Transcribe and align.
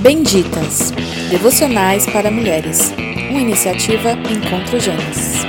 Benditas 0.00 0.92
Devocionais 1.28 2.06
para 2.06 2.30
Mulheres, 2.30 2.92
uma 3.30 3.40
iniciativa 3.40 4.12
Encontro 4.12 4.78
Gênesis. 4.78 5.44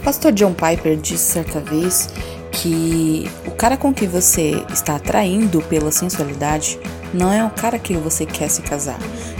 O 0.00 0.04
pastor 0.04 0.32
John 0.32 0.54
Piper 0.54 0.96
disse 0.96 1.32
certa 1.32 1.58
vez 1.58 2.08
que 2.52 3.28
o 3.44 3.50
cara 3.50 3.76
com 3.76 3.92
quem 3.92 4.06
você 4.08 4.64
está 4.72 4.96
atraindo 4.96 5.60
pela 5.62 5.90
sensualidade 5.90 6.78
não 7.12 7.32
é 7.32 7.44
o 7.44 7.50
cara 7.50 7.78
que 7.78 7.94
você 7.96 8.24
quer 8.24 8.48
se 8.48 8.62
casar. 8.62 8.98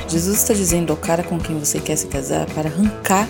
Jesus 0.09 0.39
está 0.39 0.55
dizendo 0.55 0.93
ao 0.93 0.97
cara 0.97 1.23
com 1.23 1.39
quem 1.39 1.57
você 1.57 1.79
quer 1.79 1.97
se 1.97 2.09
casar 2.09 2.47
para 2.47 2.69
arrancar 2.69 3.29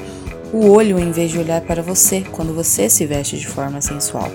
o 0.53 0.69
olho 0.69 0.99
em 0.99 1.11
vez 1.11 1.31
de 1.31 1.39
olhar 1.39 1.63
para 1.63 1.83
você 1.83 2.23
quando 2.31 2.55
você 2.55 2.89
se 2.91 3.07
veste 3.07 3.39
de 3.39 3.47
forma 3.47 3.81
sensual. 3.81 4.31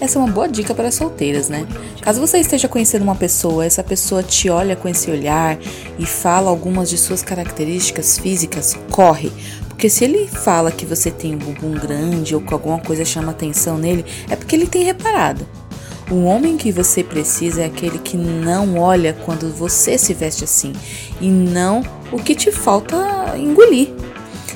Essa 0.00 0.18
é 0.18 0.22
uma 0.22 0.32
boa 0.32 0.48
dica 0.48 0.74
para 0.74 0.90
solteiras, 0.90 1.48
né? 1.48 1.66
Caso 2.00 2.20
você 2.20 2.38
esteja 2.38 2.68
conhecendo 2.68 3.02
uma 3.02 3.14
pessoa, 3.14 3.66
essa 3.66 3.84
pessoa 3.84 4.22
te 4.22 4.48
olha 4.48 4.74
com 4.74 4.88
esse 4.88 5.10
olhar 5.10 5.58
e 5.98 6.06
fala 6.06 6.48
algumas 6.48 6.88
de 6.88 6.96
suas 6.96 7.22
características 7.22 8.18
físicas, 8.18 8.78
corre. 8.90 9.30
Porque 9.68 9.90
se 9.90 10.04
ele 10.04 10.26
fala 10.26 10.70
que 10.70 10.86
você 10.86 11.10
tem 11.10 11.34
um 11.34 11.38
bumbum 11.38 11.72
grande 11.72 12.34
ou 12.34 12.40
que 12.40 12.52
alguma 12.54 12.78
coisa 12.78 13.04
chama 13.04 13.32
atenção 13.32 13.76
nele, 13.76 14.04
é 14.30 14.36
porque 14.36 14.56
ele 14.56 14.66
tem 14.66 14.84
reparado. 14.84 15.46
O 16.10 16.24
homem 16.24 16.56
que 16.56 16.72
você 16.72 17.04
precisa 17.04 17.62
é 17.62 17.66
aquele 17.66 17.98
que 17.98 18.16
não 18.16 18.78
olha 18.78 19.16
quando 19.24 19.52
você 19.52 19.98
se 19.98 20.14
veste 20.14 20.44
assim 20.44 20.72
e 21.20 21.28
não 21.28 21.82
o 22.10 22.18
que 22.18 22.34
te 22.34 22.50
falta 22.50 23.36
engolir. 23.36 23.90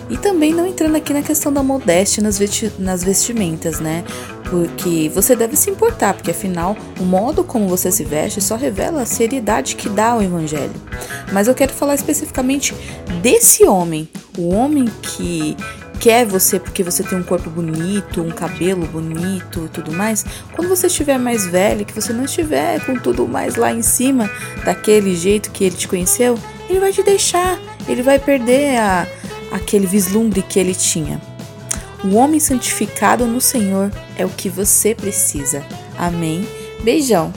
E 0.09 0.17
também 0.17 0.53
não 0.53 0.67
entrando 0.67 0.97
aqui 0.97 1.13
na 1.13 1.23
questão 1.23 1.53
da 1.53 1.63
modéstia 1.63 2.23
nas, 2.23 2.39
vesti 2.39 2.71
nas 2.79 3.03
vestimentas, 3.03 3.81
né? 3.81 4.05
Porque 4.51 5.11
você 5.15 5.35
deve 5.35 5.57
se 5.57 5.71
importar, 5.71 6.15
porque 6.15 6.31
afinal 6.31 6.77
o 7.01 7.05
modo 7.05 7.43
como 7.43 7.67
você 7.69 7.91
se 7.91 8.05
veste 8.05 8.41
só 8.41 8.57
revela 8.57 9.03
a 9.03 9.07
seriedade 9.07 9.77
que 9.77 9.89
dá 9.89 10.09
ao 10.09 10.23
evangelho. 10.23 10.75
Mas 11.33 11.49
eu 11.49 11.55
quero 11.55 11.73
falar 11.73 11.95
especificamente 11.95 12.75
desse 13.23 13.65
homem, 13.65 14.09
o 14.37 14.51
homem 14.51 14.85
que 15.03 15.57
quer 15.99 16.27
você 16.27 16.59
porque 16.59 16.83
você 16.83 17.03
tem 17.03 17.17
um 17.17 17.23
corpo 17.23 17.49
bonito, 17.49 18.21
um 18.21 18.31
cabelo 18.31 18.87
bonito 18.87 19.65
e 19.65 19.69
tudo 19.69 19.91
mais, 19.91 20.25
quando 20.53 20.69
você 20.69 20.87
estiver 20.87 21.19
mais 21.19 21.47
velho, 21.47 21.87
que 21.87 21.95
você 21.95 22.13
não 22.13 22.25
estiver 22.25 22.85
com 22.85 22.95
tudo 22.97 23.27
mais 23.27 23.57
lá 23.57 23.73
em 23.73 23.81
cima, 23.81 24.31
daquele 24.65 25.15
jeito 25.15 25.51
que 25.51 25.65
ele 25.65 25.77
te 25.77 25.89
conheceu, 25.89 26.39
ele 26.69 26.81
vai 26.81 26.93
te 26.93 27.03
deixar, 27.03 27.59
ele 27.89 28.03
vai 28.03 28.19
perder 28.19 28.77
a, 28.77 29.07
aquele 29.55 29.87
vislumbre 29.87 30.43
que 30.43 30.59
ele 30.59 30.75
tinha. 30.75 31.21
O 32.03 32.17
homem 32.17 32.41
santificado 32.41 33.25
no 33.25 33.41
Senhor 33.41 33.91
é 34.17 34.27
o 34.27 34.29
que 34.29 34.49
você 34.49 34.95
precisa. 34.95 35.65
Amém? 35.97 36.47
Beijão! 36.83 37.33